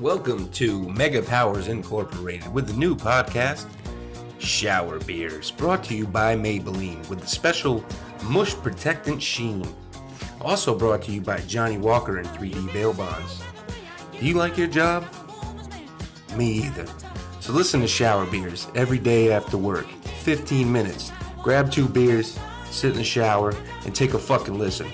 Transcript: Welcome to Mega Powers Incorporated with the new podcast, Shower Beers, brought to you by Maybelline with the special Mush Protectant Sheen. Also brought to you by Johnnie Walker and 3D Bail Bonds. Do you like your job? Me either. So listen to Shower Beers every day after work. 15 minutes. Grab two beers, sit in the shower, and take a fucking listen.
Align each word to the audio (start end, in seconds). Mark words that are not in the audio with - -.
Welcome 0.00 0.50
to 0.50 0.86
Mega 0.90 1.22
Powers 1.22 1.68
Incorporated 1.68 2.52
with 2.52 2.66
the 2.66 2.74
new 2.74 2.94
podcast, 2.94 3.66
Shower 4.38 4.98
Beers, 4.98 5.50
brought 5.50 5.82
to 5.84 5.96
you 5.96 6.06
by 6.06 6.36
Maybelline 6.36 7.08
with 7.08 7.20
the 7.20 7.26
special 7.26 7.82
Mush 8.24 8.54
Protectant 8.56 9.22
Sheen. 9.22 9.66
Also 10.42 10.76
brought 10.76 11.00
to 11.04 11.12
you 11.12 11.22
by 11.22 11.38
Johnnie 11.40 11.78
Walker 11.78 12.18
and 12.18 12.28
3D 12.28 12.74
Bail 12.74 12.92
Bonds. 12.92 13.42
Do 14.12 14.26
you 14.26 14.34
like 14.34 14.58
your 14.58 14.66
job? 14.66 15.06
Me 16.36 16.66
either. 16.66 16.84
So 17.40 17.54
listen 17.54 17.80
to 17.80 17.88
Shower 17.88 18.26
Beers 18.26 18.66
every 18.74 18.98
day 18.98 19.32
after 19.32 19.56
work. 19.56 19.86
15 20.22 20.70
minutes. 20.70 21.10
Grab 21.42 21.72
two 21.72 21.88
beers, 21.88 22.38
sit 22.70 22.90
in 22.90 22.98
the 22.98 23.04
shower, 23.04 23.54
and 23.86 23.94
take 23.94 24.12
a 24.12 24.18
fucking 24.18 24.58
listen. 24.58 24.88